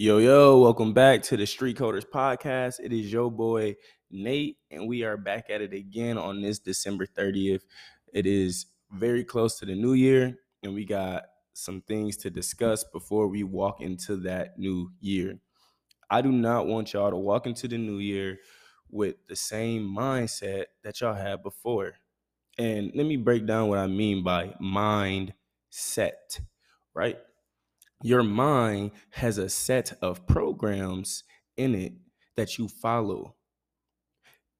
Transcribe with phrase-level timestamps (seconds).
[0.00, 2.78] Yo, yo, welcome back to the Street Coders Podcast.
[2.78, 3.74] It is your boy
[4.12, 7.62] Nate, and we are back at it again on this December 30th.
[8.12, 12.84] It is very close to the new year, and we got some things to discuss
[12.84, 15.36] before we walk into that new year.
[16.08, 18.38] I do not want y'all to walk into the new year
[18.88, 21.94] with the same mindset that y'all had before.
[22.56, 25.32] And let me break down what I mean by mindset,
[26.94, 27.18] right?
[28.02, 31.24] Your mind has a set of programs
[31.56, 31.92] in it
[32.36, 33.34] that you follow.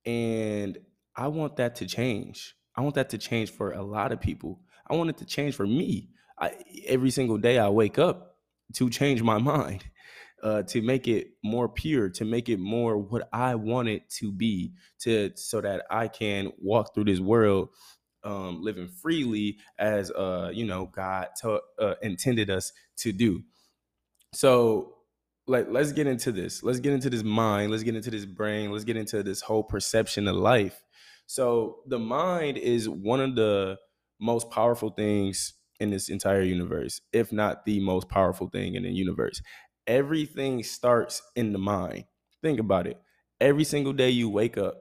[0.05, 0.79] And
[1.17, 2.55] I want that to change.
[2.77, 4.61] I want that to change for a lot of people.
[4.89, 6.11] I want it to change for me.
[6.39, 6.53] I,
[6.87, 8.37] every single day I wake up
[8.75, 9.85] to change my mind,
[10.43, 14.33] uh, to make it more pure, to make it more what I want it to
[14.33, 17.71] be, to so that I can walk through this world
[18.25, 23.43] um, living freely as uh, you know God to, uh, intended us to do.
[24.33, 24.95] So
[25.47, 26.63] like let's get into this.
[26.63, 27.71] Let's get into this mind.
[27.71, 28.71] Let's get into this brain.
[28.71, 30.85] Let's get into this whole perception of life.
[31.27, 33.79] So the mind is one of the
[34.21, 38.91] most powerful things in this entire universe, if not the most powerful thing in the
[38.91, 39.41] universe.
[39.87, 42.05] Everything starts in the mind.
[42.43, 43.01] Think about it.
[43.41, 44.75] Every single day you wake up,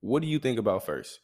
[0.00, 1.20] what do you think about first?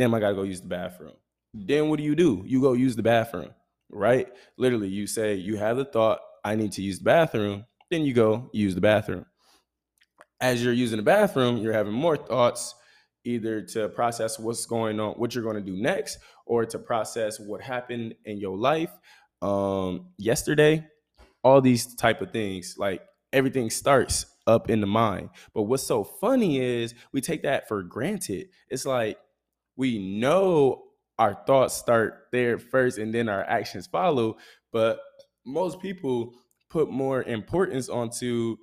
[0.00, 1.12] Damn, I gotta go use the bathroom.
[1.52, 2.42] Then what do you do?
[2.46, 3.50] You go use the bathroom,
[3.90, 4.26] right?
[4.56, 7.66] Literally, you say you have the thought, I need to use the bathroom.
[7.90, 9.26] Then you go use the bathroom.
[10.40, 12.74] As you're using the bathroom, you're having more thoughts
[13.24, 17.38] either to process what's going on, what you're going to do next, or to process
[17.38, 18.92] what happened in your life
[19.42, 20.82] um, yesterday.
[21.44, 23.02] All these type of things, like
[23.34, 25.28] everything starts up in the mind.
[25.52, 28.48] But what's so funny is we take that for granted.
[28.70, 29.18] It's like
[29.76, 30.84] we know
[31.18, 34.36] our thoughts start there first and then our actions follow,
[34.72, 35.00] but
[35.44, 36.34] most people
[36.70, 38.56] put more importance onto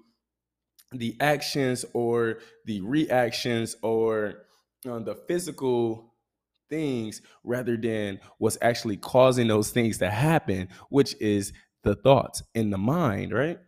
[0.92, 4.46] the actions or the reactions or
[4.90, 6.14] uh, the physical
[6.70, 12.70] things rather than what's actually causing those things to happen, which is the thoughts in
[12.70, 13.60] the mind, right?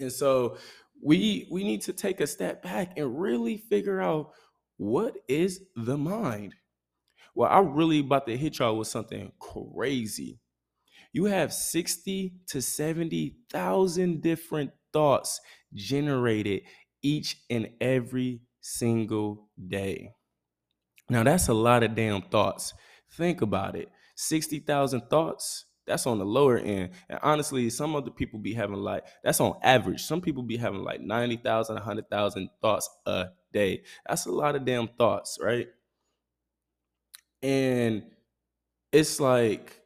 [0.00, 0.58] And so
[1.02, 4.32] we we need to take a step back and really figure out
[4.78, 6.56] what is the mind.
[7.34, 10.40] Well, I'm really about to hit y'all with something crazy
[11.12, 15.40] you have 60 to 70,000 different thoughts
[15.74, 16.62] generated
[17.02, 20.12] each and every single day.
[21.10, 22.74] Now, that's a lot of damn thoughts.
[23.12, 25.66] Think about it 60,000 thoughts.
[25.88, 26.90] That's on the lower end.
[27.08, 30.02] And honestly, some other people be having like, that's on average.
[30.02, 33.82] Some people be having like 90,000, 100,000 thoughts a day.
[34.06, 35.66] That's a lot of damn thoughts, right?
[37.42, 38.04] And
[38.92, 39.80] it's like,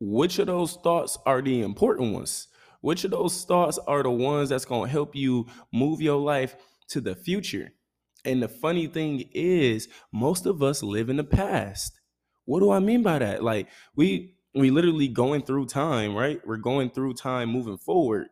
[0.00, 2.48] which of those thoughts are the important ones?
[2.80, 6.56] Which of those thoughts are the ones that's going to help you move your life
[6.88, 7.72] to the future?
[8.24, 12.00] And the funny thing is, most of us live in the past.
[12.44, 13.42] What do I mean by that?
[13.42, 16.40] Like we we literally going through time, right?
[16.46, 18.28] We're going through time moving forward.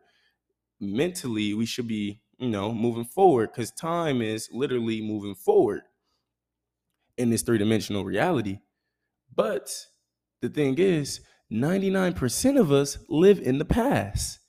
[0.79, 5.81] Mentally, we should be, you know, moving forward cuz time is literally moving forward
[7.17, 8.59] in this three-dimensional reality.
[9.35, 9.87] But
[10.41, 14.39] the thing is, 99% of us live in the past.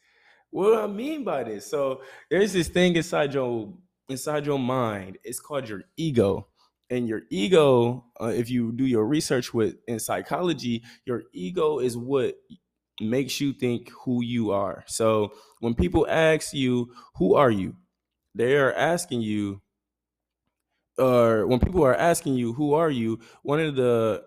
[0.51, 1.67] What do I mean by this?
[1.67, 3.75] So there's this thing inside your
[4.09, 5.19] inside your mind.
[5.25, 6.49] It's called your ego.
[6.91, 11.97] And your ego, uh, if you do your research with in psychology, your ego is
[11.97, 12.35] what
[13.01, 14.85] makes you think who you are.
[14.87, 17.77] So when people ask you, "Who are you?"
[18.35, 19.63] they are asking you,
[20.99, 24.25] or when people are asking you, "Who are you?" One of the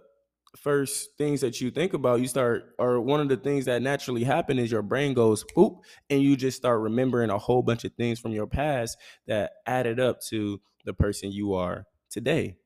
[0.57, 4.23] first things that you think about, you start, or one of the things that naturally
[4.23, 5.78] happen is your brain goes boop,
[6.09, 8.97] and you just start remembering a whole bunch of things from your past
[9.28, 12.57] that added up to the person you are today.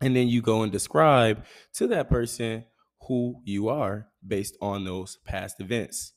[0.00, 2.64] And then you go and describe to that person
[3.08, 6.12] who you are based on those past events.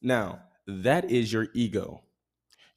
[0.00, 2.02] Now, that is your ego.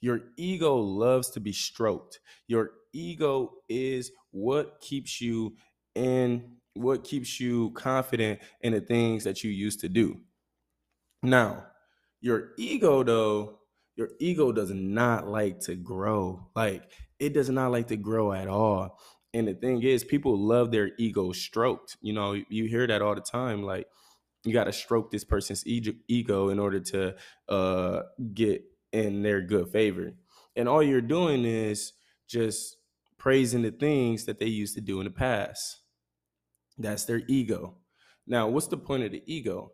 [0.01, 2.19] Your ego loves to be stroked.
[2.47, 5.55] Your ego is what keeps you
[5.95, 10.19] in what keeps you confident in the things that you used to do.
[11.23, 11.65] Now,
[12.19, 13.59] your ego, though,
[13.95, 16.49] your ego does not like to grow.
[16.55, 16.83] Like,
[17.19, 18.99] it does not like to grow at all.
[19.33, 21.97] And the thing is, people love their ego stroked.
[22.01, 23.63] You know, you hear that all the time.
[23.63, 23.87] Like,
[24.45, 27.15] you got to stroke this person's ego in order to
[27.49, 28.01] uh,
[28.33, 28.63] get
[28.93, 30.13] in their good favor.
[30.55, 31.93] And all you're doing is
[32.29, 32.77] just
[33.17, 35.79] praising the things that they used to do in the past.
[36.77, 37.77] That's their ego.
[38.27, 39.73] Now, what's the point of the ego?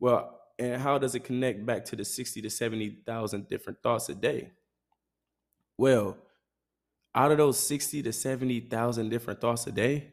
[0.00, 4.14] Well, and how does it connect back to the 60 to 70,000 different thoughts a
[4.14, 4.50] day?
[5.78, 6.16] Well,
[7.14, 10.12] out of those 60 to 70,000 different thoughts a day,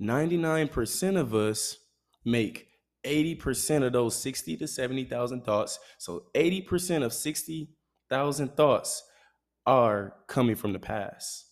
[0.00, 1.76] 99% of us
[2.24, 2.68] make
[3.04, 5.78] 80% of those 60 to 70,000 thoughts.
[5.98, 9.02] So 80% of 60,000 thoughts
[9.66, 11.46] are coming from the past.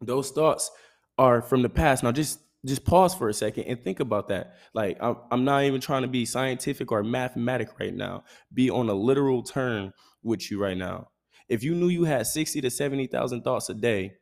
[0.00, 0.70] Those thoughts
[1.18, 2.02] are from the past.
[2.02, 4.56] Now just just pause for a second and think about that.
[4.74, 8.24] Like I'm, I'm not even trying to be scientific or mathematic right now.
[8.52, 9.92] Be on a literal term
[10.22, 11.08] with you right now.
[11.48, 14.16] If you knew you had 60 to 70,000 thoughts a day,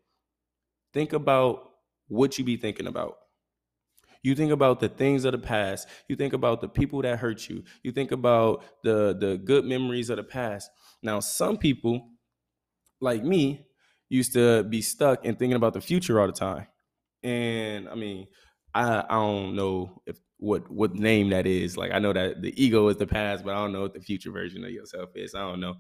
[0.93, 1.71] think about
[2.09, 3.17] what you be thinking about.
[4.23, 5.87] You think about the things of the past.
[6.09, 7.65] You think about the people that hurt you.
[7.83, 10.71] You think about the the good memories of the past.
[11.03, 12.09] Now, some people
[13.01, 13.67] like me
[14.09, 16.69] used to be stuck in thinking about the future all the time.
[17.23, 18.29] And I mean,
[18.75, 21.77] I I don't know if what what name that is.
[21.77, 24.01] Like I know that the ego is the past, but I don't know what the
[24.01, 25.35] future version of yourself is.
[25.35, 25.77] I don't know.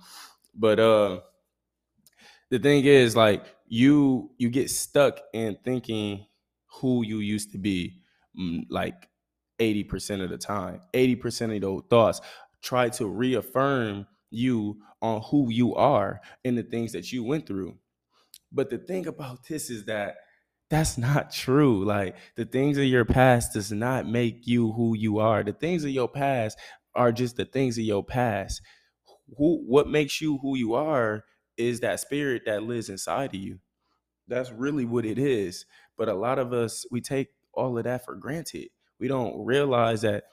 [0.54, 1.20] But uh
[2.50, 6.26] the thing is like you you get stuck in thinking
[6.80, 8.00] who you used to be
[8.38, 9.08] mm, like
[9.58, 10.80] 80% of the time.
[10.92, 12.20] 80% of those thoughts
[12.62, 17.76] try to reaffirm you on who you are and the things that you went through.
[18.52, 20.16] But the thing about this is that
[20.70, 21.84] that's not true.
[21.84, 25.42] Like the things of your past does not make you who you are.
[25.44, 26.58] The things of your past
[26.94, 28.60] are just the things of your past.
[29.36, 31.24] Who what makes you who you are
[31.56, 33.58] is that spirit that lives inside of you.
[34.28, 35.66] That's really what it is.
[35.96, 38.68] But a lot of us we take all of that for granted.
[38.98, 40.24] We don't realize that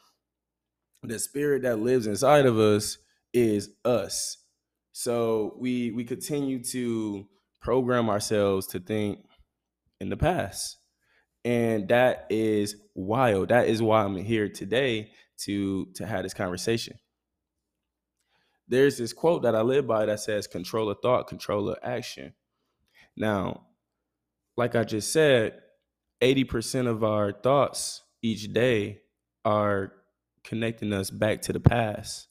[1.04, 2.98] the spirit that lives inside of us
[3.34, 4.38] is us.
[4.92, 7.28] So we we continue to
[7.62, 9.20] program ourselves to think
[10.00, 10.78] in the past.
[11.44, 13.50] And that is wild.
[13.50, 16.98] That is why I'm here today to to have this conversation.
[18.68, 22.34] There's this quote that I live by that says control of thought, control of action.
[23.18, 23.68] Now,
[24.56, 25.60] like I just said,
[26.22, 29.02] 80% of our thoughts each day
[29.44, 29.92] are
[30.44, 32.28] connecting us back to the past.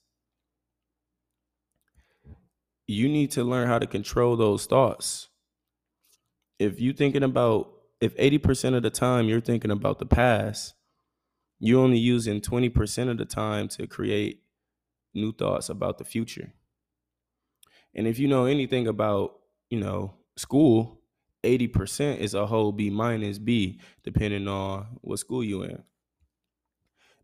[2.87, 5.31] You need to learn how to control those thoughts
[6.61, 10.75] if you're thinking about if 80% of the time you're thinking about the past,
[11.59, 14.43] you're only using 20% of the time to create
[15.15, 16.53] new thoughts about the future.
[17.95, 21.01] And if you know anything about, you know, school,
[21.43, 25.83] 80% is a whole B minus B, depending on what school you in.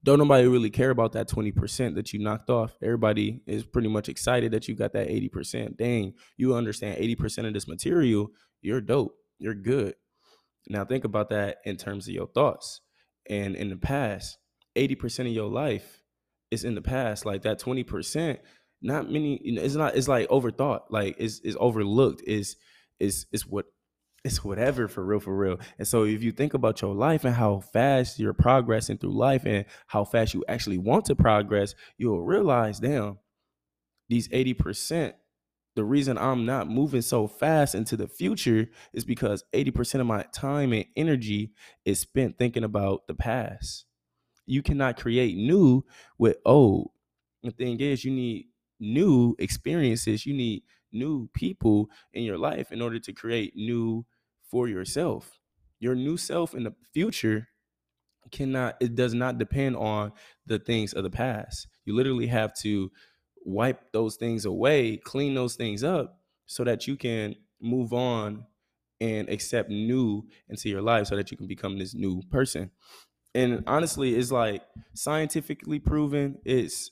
[0.02, 2.76] Don't nobody really care about that 20% that you knocked off.
[2.82, 5.76] Everybody is pretty much excited that you got that 80%.
[5.76, 8.30] Dang, you understand 80% of this material,
[8.62, 9.94] you're dope you're good.
[10.68, 12.80] Now think about that in terms of your thoughts.
[13.28, 14.38] And in the past,
[14.76, 16.02] 80% of your life
[16.50, 17.26] is in the past.
[17.26, 18.38] Like that 20%,
[18.82, 22.56] not many, you know, it's not, it's like overthought, like it's it's overlooked, is
[22.98, 23.66] is is what
[24.24, 25.58] it's whatever for real, for real.
[25.78, 29.44] And so if you think about your life and how fast you're progressing through life
[29.46, 33.18] and how fast you actually want to progress, you'll realize, damn,
[34.08, 35.14] these 80%
[35.76, 40.24] the reason I'm not moving so fast into the future is because 80% of my
[40.32, 41.52] time and energy
[41.84, 43.84] is spent thinking about the past.
[44.46, 45.84] You cannot create new
[46.18, 46.90] with old.
[47.42, 48.46] The thing is, you need
[48.80, 50.62] new experiences, you need
[50.92, 54.06] new people in your life in order to create new
[54.50, 55.38] for yourself.
[55.80, 57.48] Your new self in the future
[58.30, 60.12] cannot, it does not depend on
[60.46, 61.68] the things of the past.
[61.84, 62.90] You literally have to
[63.44, 68.44] wipe those things away, clean those things up so that you can move on
[69.00, 72.70] and accept new into your life so that you can become this new person.
[73.36, 74.62] And honestly, it's like
[74.94, 76.90] scientifically proven, it's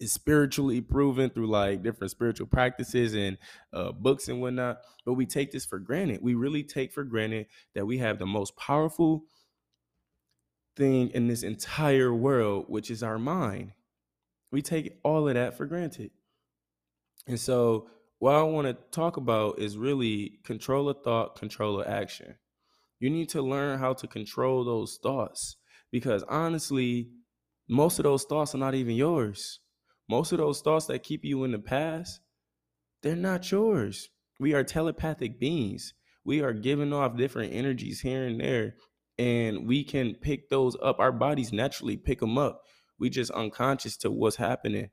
[0.00, 3.38] it's spiritually proven through like different spiritual practices and
[3.72, 4.78] uh, books and whatnot.
[5.06, 6.20] But we take this for granted.
[6.20, 7.46] We really take for granted
[7.76, 9.26] that we have the most powerful
[10.74, 13.70] thing in this entire world, which is our mind.
[14.50, 16.10] We take all of that for granted.
[17.28, 21.86] And so, what I want to talk about is really control of thought, control of
[21.86, 22.34] action.
[23.00, 25.56] You need to learn how to control those thoughts
[25.90, 27.10] because honestly,
[27.68, 29.60] most of those thoughts are not even yours.
[30.08, 32.20] Most of those thoughts that keep you in the past,
[33.02, 34.10] they're not yours.
[34.38, 35.94] We are telepathic beings.
[36.24, 38.74] We are giving off different energies here and there,
[39.18, 41.00] and we can pick those up.
[41.00, 42.62] Our bodies naturally pick them up
[43.00, 44.90] we just unconscious to what's happening.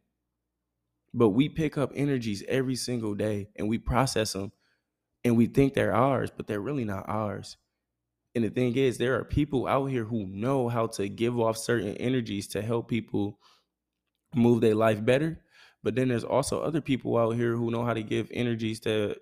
[1.13, 4.53] But we pick up energies every single day and we process them
[5.23, 7.57] and we think they're ours, but they're really not ours.
[8.37, 11.57] And the thing is, there are people out here who know how to give off
[11.57, 13.39] certain energies to help people
[14.35, 15.41] move their life better.
[15.81, 19.15] But then there's also other people out here who know how to give energies to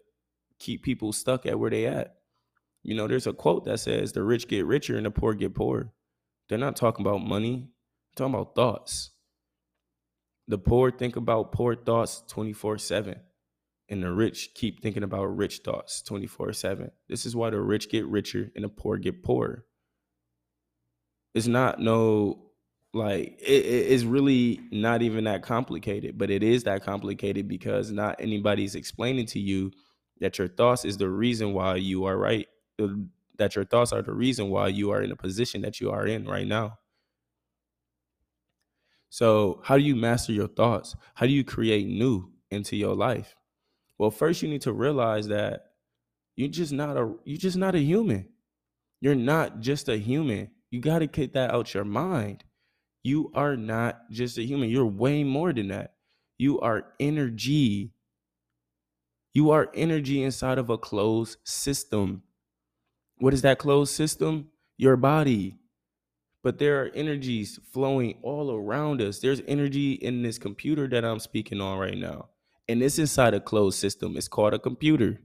[0.60, 2.16] keep people stuck at where they at.
[2.84, 5.56] You know, there's a quote that says the rich get richer and the poor get
[5.56, 5.94] poorer.
[6.50, 7.70] They're not talking about money,
[8.18, 9.12] they're talking about thoughts.
[10.50, 13.22] The poor think about poor thoughts 24 7
[13.90, 16.92] and the rich keep thinking about rich thoughts 24 7.
[17.08, 19.66] This is why the rich get richer and the poor get poorer.
[21.34, 22.42] It's not no
[22.94, 28.16] like it, it's really not even that complicated, but it is that complicated because not
[28.20, 29.72] anybody's explaining to you
[30.22, 32.48] that your thoughts is the reason why you are right.
[32.82, 32.88] Uh,
[33.38, 36.08] that your thoughts are the reason why you are in a position that you are
[36.08, 36.78] in right now.
[39.10, 40.96] So, how do you master your thoughts?
[41.16, 43.36] How do you create new into your life?
[43.98, 45.72] Well, first you need to realize that
[46.36, 48.28] you're just not a you're just not a human.
[49.02, 50.50] You're not just a human.
[50.70, 52.44] You got to get that out your mind.
[53.04, 54.70] You are not just a human.
[54.70, 55.94] You're way more than that.
[56.38, 57.94] You are energy.
[59.34, 62.24] You are energy inside of a closed system.
[63.18, 64.48] What is that closed system?
[64.78, 65.58] Your body.
[66.44, 69.20] But there are energies flowing all around us.
[69.20, 72.30] There's energy in this computer that I'm speaking on right now
[72.68, 74.18] and it's inside a closed system.
[74.18, 75.20] It's called a computer.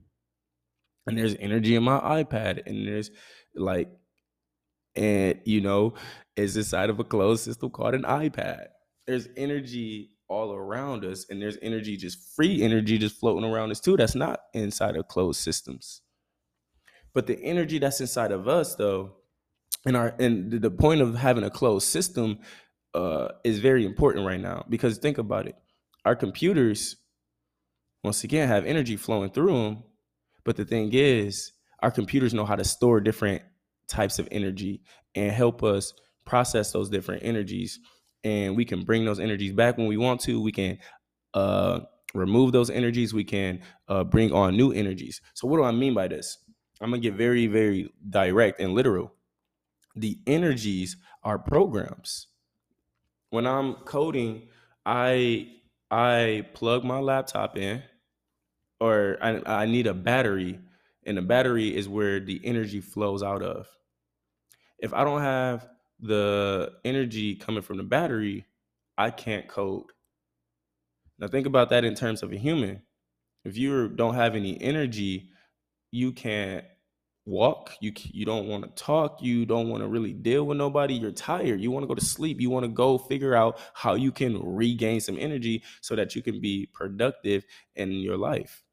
[1.07, 3.09] And there's energy in my iPad, and there's
[3.55, 3.89] like,
[4.95, 5.95] and you know,
[6.35, 8.67] it's inside of a closed system called an iPad.
[9.07, 13.79] There's energy all around us, and there's energy, just free energy, just floating around us
[13.79, 13.97] too.
[13.97, 16.01] That's not inside of closed systems.
[17.13, 19.15] But the energy that's inside of us, though,
[19.85, 22.39] and our and the point of having a closed system
[22.93, 25.55] uh, is very important right now because think about it.
[26.05, 26.97] Our computers
[28.03, 29.83] once again have energy flowing through them.
[30.43, 33.41] But the thing is, our computers know how to store different
[33.87, 34.81] types of energy
[35.15, 35.93] and help us
[36.25, 37.79] process those different energies.
[38.23, 40.41] And we can bring those energies back when we want to.
[40.41, 40.77] We can
[41.33, 41.81] uh,
[42.13, 43.13] remove those energies.
[43.13, 45.21] We can uh, bring on new energies.
[45.33, 46.37] So, what do I mean by this?
[46.79, 49.13] I'm gonna get very, very direct and literal.
[49.95, 52.27] The energies are programs.
[53.29, 54.49] When I'm coding,
[54.85, 55.47] I
[55.89, 57.83] I plug my laptop in
[58.81, 60.59] or I, I need a battery,
[61.05, 63.67] and the battery is where the energy flows out of.
[64.79, 65.69] If I don't have
[65.99, 68.47] the energy coming from the battery,
[68.97, 69.85] I can't code.
[71.19, 72.81] Now think about that in terms of a human.
[73.45, 75.29] If you don't have any energy,
[75.91, 76.65] you can't
[77.25, 80.95] walk you you don't want to talk you don't want to really deal with nobody
[80.95, 83.93] you're tired you want to go to sleep you want to go figure out how
[83.93, 87.45] you can regain some energy so that you can be productive
[87.75, 88.63] in your life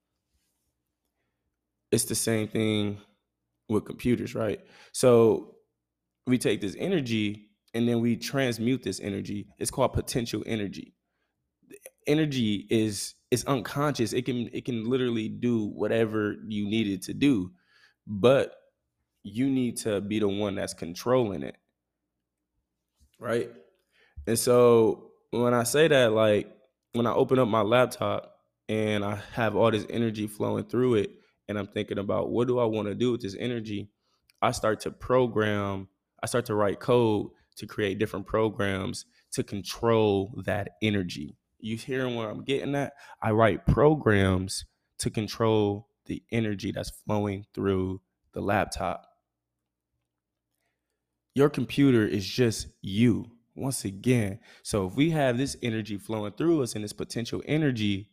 [1.90, 2.98] it's the same thing
[3.68, 4.60] with computers, right?
[4.92, 5.56] So
[6.26, 9.48] we take this energy and then we transmute this energy.
[9.58, 10.94] It's called potential energy.
[12.06, 14.12] Energy is it's unconscious.
[14.12, 17.52] It can it can literally do whatever you need it to do,
[18.06, 18.54] but
[19.22, 21.56] you need to be the one that's controlling it,
[23.18, 23.50] right?
[24.26, 26.50] And so when I say that, like
[26.92, 28.34] when I open up my laptop
[28.68, 31.10] and I have all this energy flowing through it,
[31.48, 33.90] and I'm thinking about what do I want to do with this energy,
[34.42, 35.88] I start to program,
[36.22, 41.36] I start to write code to create different programs to control that energy.
[41.58, 42.92] You hearing where I'm getting at?
[43.20, 44.64] I write programs
[44.98, 48.00] to control the energy that's flowing through
[48.32, 49.06] the laptop.
[51.34, 53.30] Your computer is just you.
[53.54, 58.08] Once again, so if we have this energy flowing through us and this potential energy,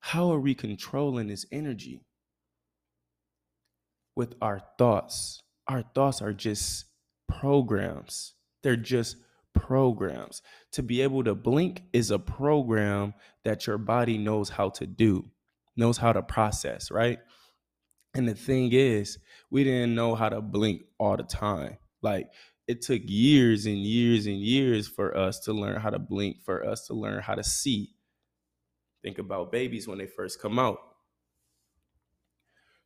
[0.00, 2.05] how are we controlling this energy?
[4.16, 5.42] With our thoughts.
[5.68, 6.86] Our thoughts are just
[7.28, 8.34] programs.
[8.62, 9.16] They're just
[9.54, 10.42] programs.
[10.72, 15.30] To be able to blink is a program that your body knows how to do,
[15.76, 17.18] knows how to process, right?
[18.14, 19.18] And the thing is,
[19.50, 21.76] we didn't know how to blink all the time.
[22.02, 22.28] Like
[22.66, 26.66] it took years and years and years for us to learn how to blink, for
[26.66, 27.94] us to learn how to see.
[29.02, 30.78] Think about babies when they first come out.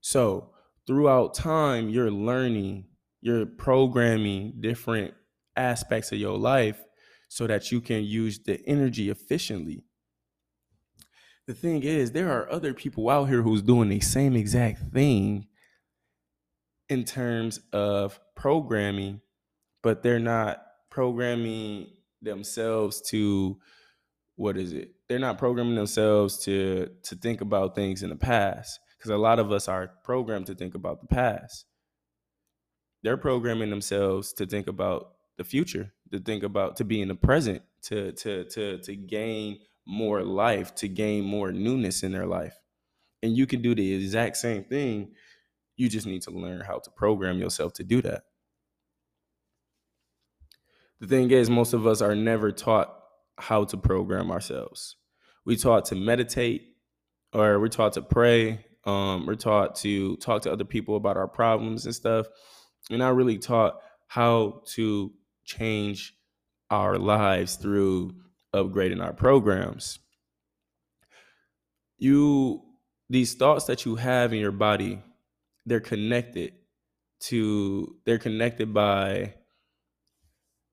[0.02, 0.50] So,
[0.90, 2.84] throughout time, you're learning,
[3.20, 5.14] you're programming different
[5.54, 6.82] aspects of your life
[7.28, 9.84] so that you can use the energy efficiently.
[11.46, 15.46] The thing is, there are other people out here who's doing the same exact thing
[16.88, 19.20] in terms of programming,
[19.84, 21.86] but they're not programming
[22.20, 23.60] themselves to
[24.34, 24.90] what is it?
[25.08, 29.38] They're not programming themselves to to think about things in the past because a lot
[29.38, 31.64] of us are programmed to think about the past.
[33.02, 37.14] They're programming themselves to think about the future, to think about to be in the
[37.14, 42.58] present, to to to to gain more life, to gain more newness in their life.
[43.22, 45.14] And you can do the exact same thing.
[45.76, 48.24] You just need to learn how to program yourself to do that.
[51.00, 52.94] The thing is, most of us are never taught
[53.38, 54.96] how to program ourselves.
[55.46, 56.74] We taught to meditate,
[57.32, 58.66] or we're taught to pray.
[58.84, 62.26] Um, we're taught to talk to other people about our problems and stuff.
[62.90, 65.12] We're not really taught how to
[65.44, 66.14] change
[66.70, 68.14] our lives through
[68.54, 69.98] upgrading our programs.
[71.98, 72.62] You
[73.08, 75.02] these thoughts that you have in your body,
[75.66, 76.54] they're connected
[77.20, 79.34] to they're connected by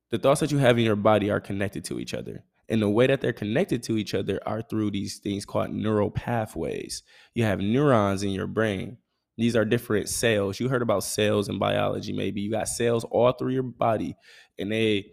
[0.10, 2.44] the thoughts that you have in your body are connected to each other.
[2.70, 6.12] And the way that they're connected to each other are through these things called neural
[6.12, 7.04] pathways.
[7.34, 8.98] You have neurons in your brain.
[9.38, 10.60] These are different cells.
[10.60, 12.42] You heard about cells in biology, maybe.
[12.42, 14.16] You got cells all through your body,
[14.58, 15.12] and they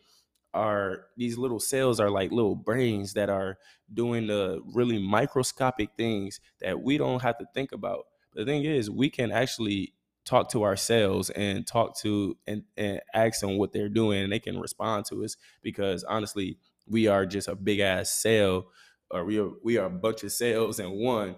[0.54, 3.58] are these little cells are like little brains that are
[3.92, 8.04] doing the really microscopic things that we don't have to think about.
[8.34, 9.92] The thing is, we can actually
[10.24, 14.38] talk to ourselves and talk to and, and ask them what they're doing and they
[14.38, 16.56] can respond to us because honestly
[16.88, 18.66] we are just a big ass cell
[19.10, 21.36] or we are we are a bunch of cells in one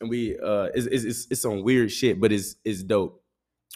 [0.00, 3.22] and we uh it's, it's, it's some weird shit but it's it's dope.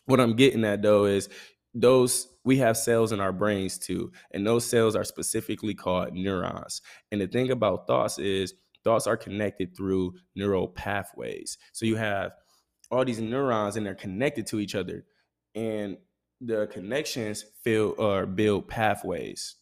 [0.06, 1.28] What i'm getting at though is
[1.74, 6.82] those we have cells in our brains too and those cells are specifically called neurons.
[7.12, 11.58] And the thing about thoughts is thoughts are connected through neural pathways.
[11.72, 12.32] So you have
[12.90, 15.04] all these neurons and they're connected to each other
[15.54, 15.96] and
[16.40, 19.56] the connections fill or build pathways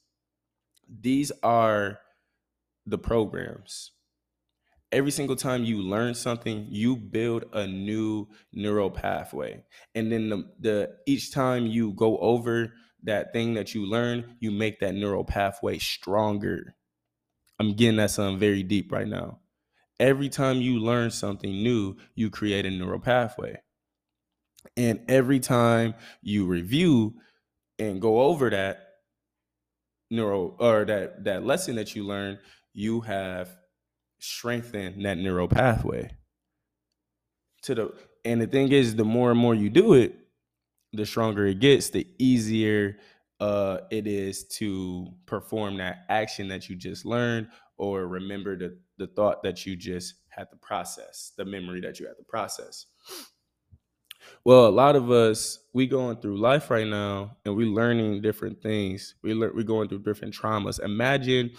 [0.88, 2.00] these are
[2.86, 3.92] the programs.
[4.90, 9.62] Every single time you learn something you build a new neural pathway.
[9.94, 14.50] And then the, the each time you go over that thing that you learn you
[14.50, 16.74] make that neural pathway stronger.
[17.60, 19.40] I'm getting at something very deep right now.
[20.00, 23.60] Every time you learn something new you create a neural pathway.
[24.76, 27.14] And every time you review
[27.78, 28.87] and go over that
[30.10, 32.38] neural or that that lesson that you learn
[32.72, 33.56] you have
[34.20, 36.10] strengthened that neural pathway.
[37.62, 37.94] To the
[38.24, 40.14] and the thing is the more and more you do it
[40.92, 42.96] the stronger it gets the easier
[43.40, 49.06] uh it is to perform that action that you just learned or remember the the
[49.06, 52.86] thought that you just had to process the memory that you had to process
[54.48, 58.62] well, a lot of us we going through life right now, and we learning different
[58.62, 59.14] things.
[59.22, 60.82] We learn we going through different traumas.
[60.82, 61.50] Imagine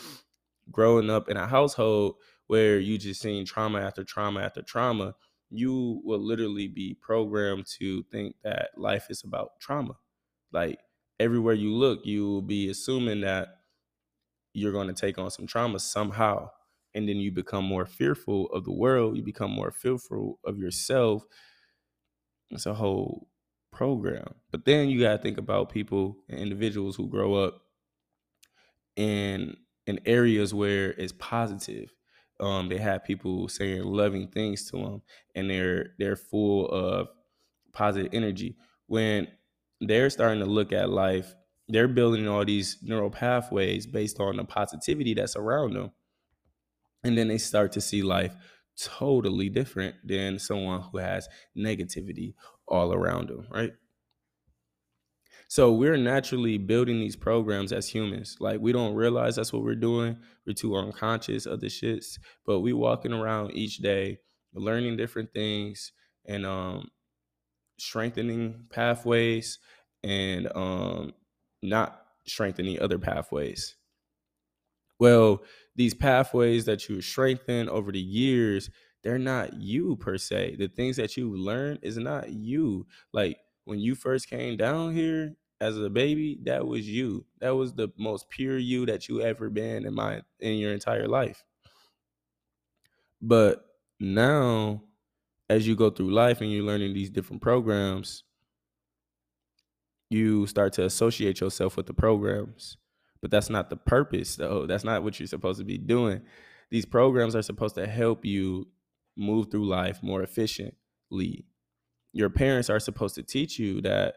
[0.71, 2.15] growing up in a household
[2.47, 5.13] where you just seen trauma after trauma after trauma.
[5.52, 9.93] You will literally be programmed to think that life is about trauma.
[10.52, 10.80] Like
[11.19, 13.49] everywhere you look, you will be assuming that
[14.56, 16.49] you're going to take on some trauma somehow.
[16.95, 19.15] And then you become more fearful of the world.
[19.15, 21.23] You become more fearful of yourself
[22.51, 23.27] it's a whole
[23.71, 24.33] program.
[24.51, 27.62] But then you gotta think about people and individuals who grow up
[28.95, 29.55] in
[29.88, 31.91] in areas where it's positive.
[32.39, 35.01] Um, they have people saying loving things to them,
[35.35, 37.07] and they're they're full of
[37.73, 38.55] positive energy.
[38.88, 39.27] When
[39.81, 41.33] they're starting to look at life,
[41.67, 45.91] they're building all these neural pathways based on the positivity that's around them,
[47.03, 48.35] and then they start to see life
[48.83, 52.33] totally different than someone who has negativity
[52.67, 53.73] all around them, right?
[55.47, 58.37] So we're naturally building these programs as humans.
[58.39, 60.17] Like we don't realize that's what we're doing.
[60.45, 64.19] We're too unconscious of the shits, but we walking around each day
[64.53, 65.91] learning different things
[66.25, 66.89] and um
[67.79, 69.59] strengthening pathways
[70.03, 71.13] and um
[71.63, 73.77] not strengthening other pathways.
[74.99, 75.43] Well,
[75.79, 78.69] these pathways that you strengthen over the years,
[79.01, 80.57] they're not you per se.
[80.59, 82.85] The things that you learn is not you.
[83.13, 87.25] Like when you first came down here as a baby, that was you.
[87.39, 91.07] That was the most pure you that you ever been in my in your entire
[91.07, 91.45] life.
[93.21, 93.65] But
[94.01, 94.83] now
[95.49, 98.25] as you go through life and you're learning these different programs,
[100.09, 102.75] you start to associate yourself with the programs
[103.21, 104.65] but that's not the purpose though.
[104.65, 106.21] That's not what you're supposed to be doing.
[106.69, 108.67] These programs are supposed to help you
[109.17, 111.45] move through life more efficiently.
[112.13, 114.15] Your parents are supposed to teach you that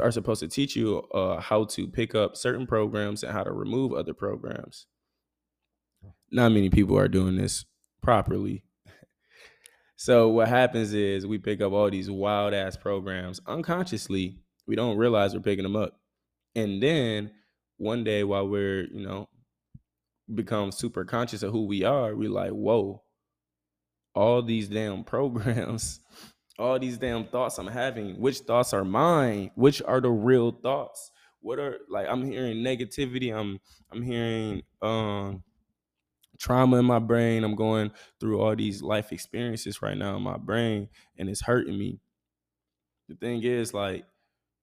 [0.00, 3.52] are supposed to teach you uh, how to pick up certain programs and how to
[3.52, 4.86] remove other programs.
[6.30, 7.64] Not many people are doing this
[8.02, 8.64] properly.
[10.00, 14.38] So what happens is we pick up all these wild ass programs unconsciously.
[14.64, 15.98] We don't realize we're picking them up.
[16.54, 17.32] And then
[17.78, 19.28] one day while we're you know
[20.34, 23.02] become super conscious of who we are, we're like, whoa,
[24.14, 26.00] all these damn programs,
[26.58, 29.50] all these damn thoughts I'm having, which thoughts are mine?
[29.54, 31.10] Which are the real thoughts?
[31.40, 33.60] What are like I'm hearing negativity, I'm
[33.92, 35.44] I'm hearing um
[36.38, 37.44] trauma in my brain.
[37.44, 41.78] I'm going through all these life experiences right now in my brain and it's hurting
[41.78, 42.00] me.
[43.08, 44.04] The thing is like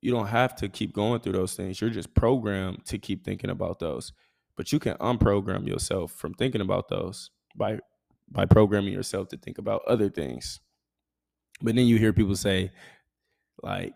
[0.05, 1.81] you don't have to keep going through those things.
[1.81, 4.13] You're just programmed to keep thinking about those.
[4.55, 7.79] But you can unprogram yourself from thinking about those by
[8.29, 10.59] by programming yourself to think about other things.
[11.59, 12.71] But then you hear people say
[13.63, 13.95] like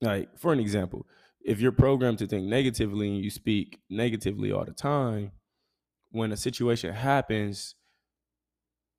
[0.00, 1.06] like for an example,
[1.44, 5.32] if you're programmed to think negatively and you speak negatively all the time,
[6.12, 7.74] when a situation happens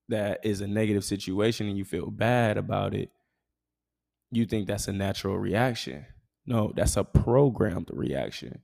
[0.09, 3.11] that is a negative situation and you feel bad about it,
[4.29, 6.05] you think that's a natural reaction.
[6.45, 8.61] No, that's a programmed reaction.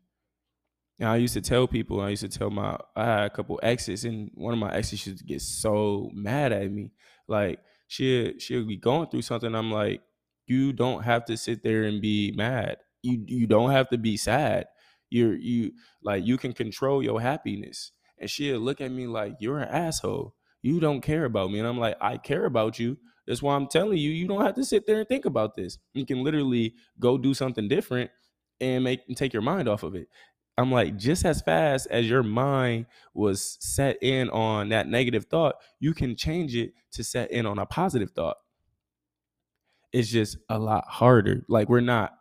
[1.00, 3.60] Now I used to tell people, I used to tell my I had a couple
[3.64, 6.92] exes, and one of my exes used to get so mad at me.
[7.28, 9.56] Like she she'll be going through something.
[9.56, 10.02] I'm like,
[10.46, 12.78] you don't have to sit there and be mad.
[13.02, 14.68] You you don't have to be sad.
[15.10, 15.72] You're you
[16.04, 17.92] like you can control your happiness.
[18.20, 20.36] And she'll look at me like, you're an asshole.
[20.62, 21.60] You don't care about me.
[21.60, 22.98] And I'm like, I care about you.
[23.30, 25.78] That's why I'm telling you, you don't have to sit there and think about this.
[25.94, 28.10] You can literally go do something different
[28.60, 30.08] and make and take your mind off of it.
[30.58, 35.58] I'm like, just as fast as your mind was set in on that negative thought,
[35.80, 38.38] you can change it to set in on a positive thought.
[39.94, 41.46] It's just a lot harder.
[41.48, 42.16] Like, we're not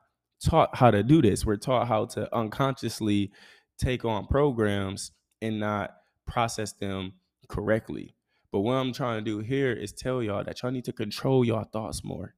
[0.44, 1.46] taught how to do this.
[1.46, 3.32] We're taught how to unconsciously
[3.78, 5.94] take on programs and not
[6.26, 7.14] process them
[7.48, 8.14] correctly.
[8.50, 11.44] But what I'm trying to do here is tell y'all that y'all need to control
[11.44, 12.34] your thoughts more.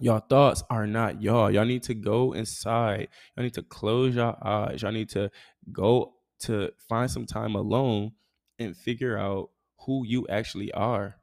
[0.00, 1.50] Your thoughts are not y'all.
[1.50, 3.08] Y'all need to go inside.
[3.36, 4.82] Y'all need to close your eyes.
[4.82, 5.30] Y'all need to
[5.70, 8.12] go to find some time alone
[8.58, 9.50] and figure out
[9.86, 11.16] who you actually are.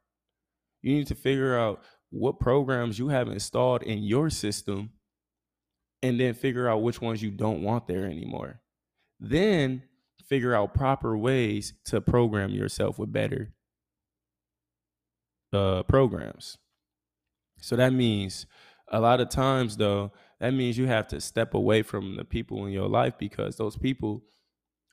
[0.80, 4.90] You need to figure out what programs you have installed in your system
[6.02, 8.60] and then figure out which ones you don't want there anymore.
[9.18, 9.82] Then
[10.28, 13.52] figure out proper ways to program yourself with better
[15.52, 16.58] uh, programs.
[17.60, 18.46] So that means
[18.90, 22.66] a lot of times, though, that means you have to step away from the people
[22.66, 24.22] in your life because those people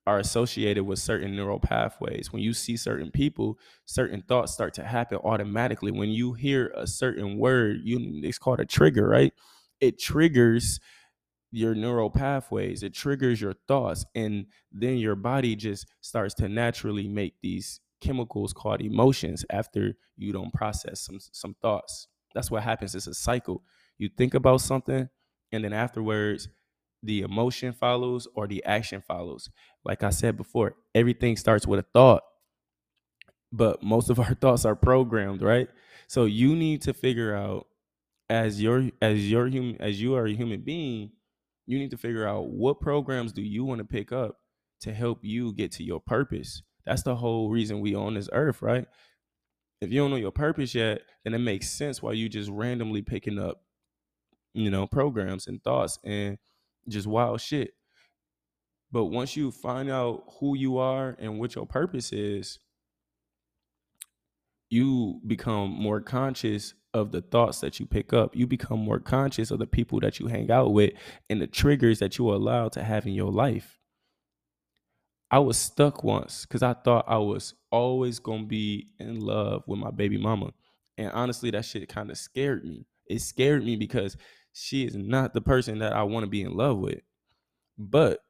[0.07, 2.31] are associated with certain neural pathways.
[2.31, 5.91] When you see certain people, certain thoughts start to happen automatically.
[5.91, 9.33] When you hear a certain word, you it's called a trigger, right?
[9.79, 10.79] It triggers
[11.51, 17.07] your neural pathways, it triggers your thoughts, and then your body just starts to naturally
[17.07, 22.07] make these chemicals called emotions after you don't process some some thoughts.
[22.33, 22.95] That's what happens.
[22.95, 23.63] It's a cycle.
[23.97, 25.09] You think about something,
[25.51, 26.49] and then afterwards,
[27.03, 29.49] the emotion follows or the action follows.
[29.83, 32.23] Like I said before, everything starts with a thought,
[33.51, 35.69] but most of our thoughts are programmed, right?
[36.07, 37.67] So you need to figure out
[38.29, 41.11] as your as your human as you are a human being,
[41.65, 44.37] you need to figure out what programs do you want to pick up
[44.81, 46.61] to help you get to your purpose.
[46.85, 48.85] That's the whole reason we on this earth, right?
[49.81, 53.01] If you don't know your purpose yet, then it makes sense why you just randomly
[53.01, 53.61] picking up,
[54.53, 56.37] you know, programs and thoughts and
[56.87, 57.71] just wild shit.
[58.91, 62.59] But once you find out who you are and what your purpose is,
[64.69, 68.35] you become more conscious of the thoughts that you pick up.
[68.35, 70.93] You become more conscious of the people that you hang out with
[71.29, 73.79] and the triggers that you are allowed to have in your life.
[75.35, 79.77] I was stuck once because I thought I was always gonna be in love with
[79.77, 80.53] my baby mama.
[80.97, 82.85] And honestly, that shit kind of scared me.
[83.07, 84.15] It scared me because
[84.53, 87.01] she is not the person that I want to be in love with.
[87.77, 88.21] But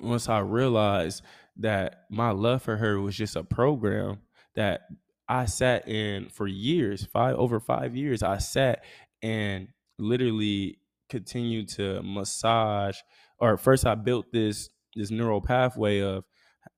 [0.00, 1.22] once I realized
[1.58, 4.20] that my love for her was just a program
[4.54, 4.88] that
[5.28, 8.84] I sat in for years, five over five years, I sat
[9.20, 9.68] and
[9.98, 10.78] literally
[11.10, 12.96] continued to massage
[13.38, 16.24] or first I built this this neural pathway of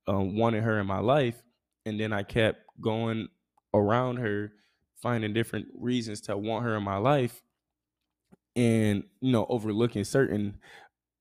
[0.06, 1.42] um, wanting her in my life,
[1.84, 3.28] and then I kept going
[3.74, 4.52] around her,
[5.02, 7.42] finding different reasons to want her in my life,
[8.54, 10.58] and you know overlooking certain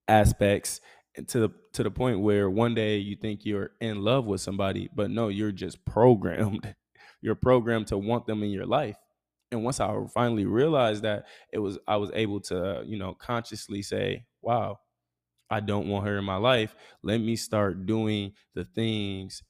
[0.08, 0.81] aspects
[1.27, 4.89] to the to the point where one day you think you're in love with somebody,
[4.93, 6.75] but no, you're just programmed.
[7.21, 8.97] you're programmed to want them in your life.
[9.51, 13.81] And once I finally realized that, it was I was able to, you know, consciously
[13.81, 14.79] say, "Wow,
[15.49, 16.75] I don't want her in my life.
[17.03, 19.43] Let me start doing the things.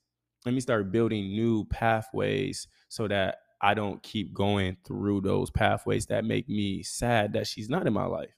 [0.46, 6.06] Let me start building new pathways so that I don't keep going through those pathways
[6.08, 8.36] that make me sad that she's not in my life.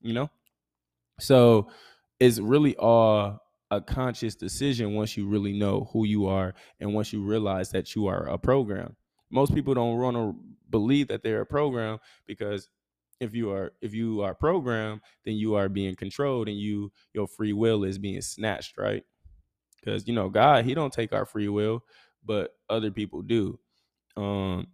[0.00, 0.30] You know?
[1.20, 1.68] So
[2.18, 7.12] it's really all a conscious decision once you really know who you are and once
[7.12, 8.96] you realize that you are a program.
[9.30, 10.36] Most people don't want to
[10.70, 12.68] believe that they're a program because
[13.20, 17.26] if you are if you are programmed, then you are being controlled and you your
[17.26, 19.04] free will is being snatched, right?
[19.80, 21.84] Because you know, God, He don't take our free will,
[22.24, 23.58] but other people do.
[24.16, 24.68] Um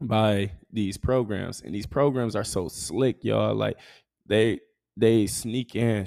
[0.00, 3.78] by these programs and these programs are so slick y'all like
[4.26, 4.60] they
[4.96, 6.04] they sneak in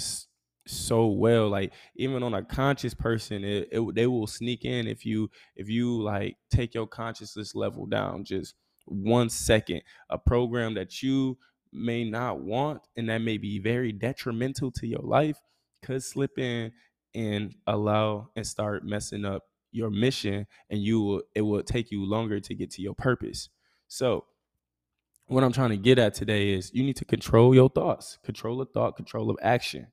[0.68, 5.06] so well like even on a conscious person it, it, they will sneak in if
[5.06, 8.54] you if you like take your consciousness level down just
[8.86, 11.36] one second a program that you
[11.72, 15.38] may not want and that may be very detrimental to your life
[15.84, 16.72] could slip in
[17.16, 22.04] and allow and start messing up your mission and you will it will take you
[22.04, 23.50] longer to get to your purpose
[23.90, 24.26] so,
[25.26, 28.62] what I'm trying to get at today is you need to control your thoughts, control
[28.62, 29.88] of thought, control of action.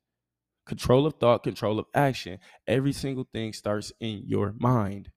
[0.66, 2.38] Control of thought, control of action.
[2.66, 5.10] Every single thing starts in your mind.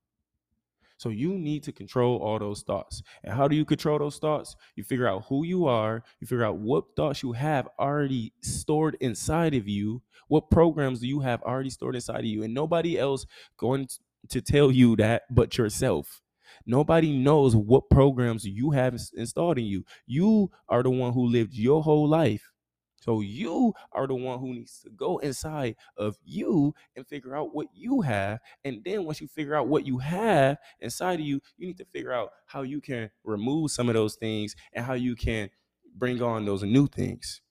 [1.00, 3.02] So you need to control all those thoughts.
[3.24, 4.58] And how do you control those thoughts?
[4.76, 8.98] You figure out who you are, you figure out what thoughts you have already stored
[9.00, 13.00] inside of you, what programs do you have already stored inside of you, and nobody
[13.00, 13.26] else
[13.58, 13.88] going
[14.28, 16.22] to tell you that but yourself.
[16.66, 19.86] Nobody knows what programs you have installed in you.
[20.06, 22.52] You are the one who lived your whole life.
[23.00, 27.54] So you are the one who needs to go inside of you and figure out
[27.54, 28.40] what you have.
[28.64, 31.86] And then once you figure out what you have inside of you, you need to
[31.86, 35.50] figure out how you can remove some of those things and how you can
[35.96, 37.42] bring on those new things.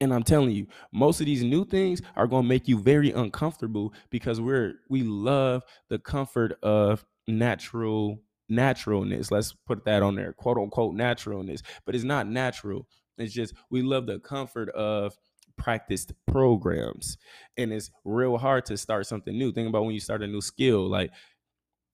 [0.00, 3.10] And I'm telling you, most of these new things are going to make you very
[3.10, 9.30] uncomfortable because we're we love the comfort of natural naturalness.
[9.30, 11.62] Let's put that on there, quote unquote naturalness.
[11.84, 12.86] But it's not natural.
[13.18, 15.16] It's just we love the comfort of
[15.56, 17.18] practiced programs.
[17.56, 19.52] And it's real hard to start something new.
[19.52, 20.88] Think about when you start a new skill.
[20.88, 21.10] Like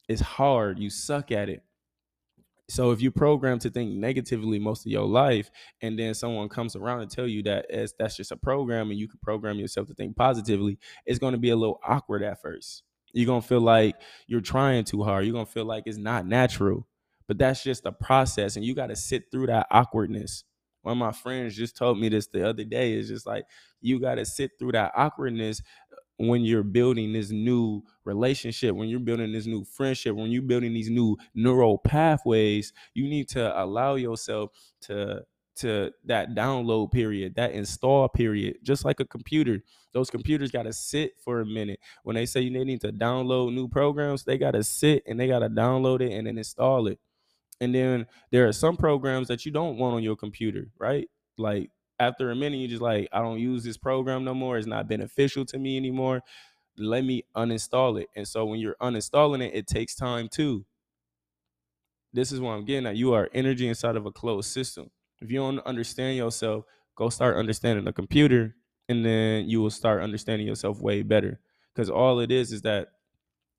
[0.09, 0.79] it's hard.
[0.79, 1.63] You suck at it.
[2.69, 5.51] So if you program to think negatively most of your life,
[5.83, 7.67] and then someone comes around and tell you that
[7.99, 11.39] that's just a program, and you can program yourself to think positively, it's going to
[11.39, 12.83] be a little awkward at first.
[13.13, 13.95] You're gonna feel like
[14.27, 15.25] you're trying too hard.
[15.25, 16.89] You're gonna feel like it's not natural.
[17.29, 20.45] But that's just the process, and you got to sit through that awkwardness.
[20.85, 22.93] One of my friends just told me this the other day.
[22.93, 23.47] It's just like
[23.81, 28.89] you got to sit through that awkwardness uh, when you're building this new relationship, when
[28.89, 33.63] you're building this new friendship, when you're building these new neural pathways, you need to
[33.63, 34.51] allow yourself
[34.83, 35.25] to
[35.57, 39.63] to that download period, that install period, just like a computer.
[39.93, 41.79] Those computers got to sit for a minute.
[42.03, 45.29] When they say they need to download new programs, they got to sit and they
[45.29, 46.99] got to download it and then install it.
[47.61, 51.09] And then there are some programs that you don't want on your computer, right?
[51.39, 54.59] Like after a minute, you just like, I don't use this program no more.
[54.59, 56.23] It's not beneficial to me anymore.
[56.77, 58.09] Let me uninstall it.
[58.17, 60.67] And so when you're uninstalling it, it takes time too.
[62.13, 62.97] This is what I'm getting at.
[62.97, 64.91] You are energy inside of a closed system.
[65.21, 66.65] If you don't understand yourself,
[66.97, 68.55] go start understanding the computer,
[68.89, 71.41] and then you will start understanding yourself way better.
[71.75, 72.89] Because all it is is that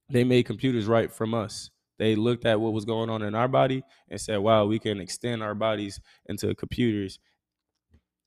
[0.09, 1.69] they made computers right from us.
[1.97, 4.99] They looked at what was going on in our body and said, wow, we can
[4.99, 7.19] extend our bodies into computers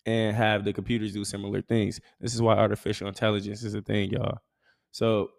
[0.06, 2.00] and have the computers do similar things.
[2.20, 4.38] This is why artificial intelligence is a thing, y'all.
[4.90, 5.30] So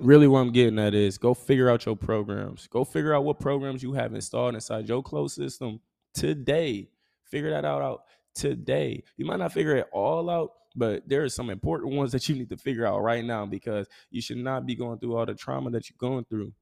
[0.00, 2.66] really what I'm getting at is go figure out your programs.
[2.66, 5.80] Go figure out what programs you have installed inside your closed system
[6.14, 6.88] today.
[7.24, 8.02] Figure that out, out
[8.34, 9.02] today.
[9.16, 12.34] You might not figure it all out, but there are some important ones that you
[12.34, 15.34] need to figure out right now because you should not be going through all the
[15.34, 16.52] trauma that you're going through.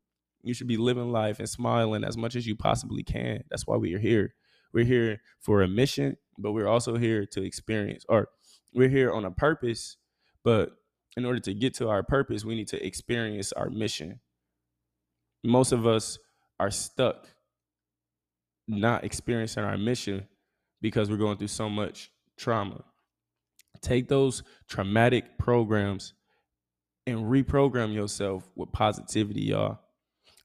[0.45, 3.45] You should be living life and smiling as much as you possibly can.
[3.51, 4.35] That's why we are here.
[4.73, 8.29] We're here for a mission, but we're also here to experience, or
[8.75, 9.97] we're here on a purpose.
[10.43, 10.73] But
[11.17, 14.21] in order to get to our purpose, we need to experience our mission.
[15.43, 16.19] Most of us
[16.61, 17.29] are stuck
[18.67, 20.27] not experiencing our mission
[20.81, 22.85] because we're going through so much trauma.
[23.81, 26.15] Take those traumatic programs
[27.07, 29.79] and reprogram yourself with positivity, y'all.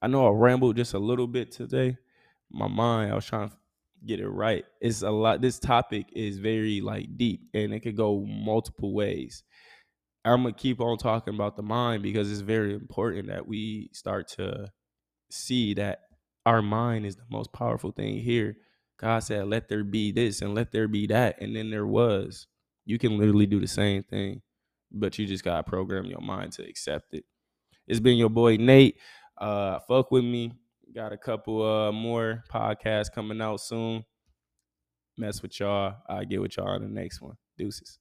[0.01, 1.97] I know I rambled just a little bit today.
[2.51, 3.55] My mind, I was trying to
[4.05, 4.65] get it right.
[4.81, 5.41] It's a lot.
[5.41, 9.43] This topic is very like deep and it could go multiple ways.
[10.25, 14.27] I'm gonna keep on talking about the mind because it's very important that we start
[14.29, 14.71] to
[15.31, 16.01] see that
[16.45, 18.55] our mind is the most powerful thing here
[18.99, 21.41] God said, let there be this and let there be that.
[21.41, 22.47] And then there was.
[22.85, 24.41] You can literally do the same thing,
[24.91, 27.25] but you just got to program your mind to accept it.
[27.87, 28.97] It's been your boy, Nate.
[29.39, 30.51] Uh, fuck with me.
[30.93, 34.03] Got a couple uh, more podcasts coming out soon.
[35.17, 35.95] Mess with y'all.
[36.07, 37.35] I'll get with y'all on the next one.
[37.57, 37.99] Deuces.